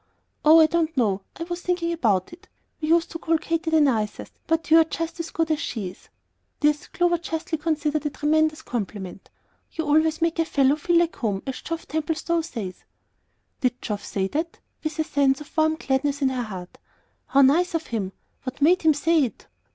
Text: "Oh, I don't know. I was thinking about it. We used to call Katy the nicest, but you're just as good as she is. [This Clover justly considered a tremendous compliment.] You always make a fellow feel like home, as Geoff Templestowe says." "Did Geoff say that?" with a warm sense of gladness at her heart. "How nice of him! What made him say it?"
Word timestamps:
"Oh, 0.43 0.59
I 0.59 0.65
don't 0.65 0.97
know. 0.97 1.21
I 1.35 1.43
was 1.43 1.61
thinking 1.61 1.91
about 1.93 2.33
it. 2.33 2.47
We 2.81 2.87
used 2.87 3.11
to 3.11 3.19
call 3.19 3.37
Katy 3.37 3.69
the 3.69 3.79
nicest, 3.79 4.33
but 4.47 4.71
you're 4.71 4.83
just 4.83 5.19
as 5.19 5.29
good 5.29 5.51
as 5.51 5.59
she 5.59 5.89
is. 5.91 6.09
[This 6.59 6.87
Clover 6.87 7.19
justly 7.19 7.59
considered 7.59 8.03
a 8.07 8.09
tremendous 8.09 8.63
compliment.] 8.63 9.29
You 9.73 9.85
always 9.85 10.19
make 10.19 10.39
a 10.39 10.45
fellow 10.45 10.75
feel 10.75 10.97
like 10.97 11.17
home, 11.17 11.43
as 11.45 11.61
Geoff 11.61 11.87
Templestowe 11.87 12.41
says." 12.41 12.83
"Did 13.59 13.79
Geoff 13.79 14.03
say 14.03 14.25
that?" 14.29 14.57
with 14.83 14.93
a 14.97 15.03
warm 15.03 15.35
sense 15.35 15.39
of 15.41 15.55
gladness 15.87 16.23
at 16.23 16.31
her 16.31 16.41
heart. 16.45 16.79
"How 17.27 17.43
nice 17.43 17.75
of 17.75 17.85
him! 17.85 18.11
What 18.41 18.59
made 18.59 18.81
him 18.81 18.95
say 18.95 19.25
it?" 19.25 19.45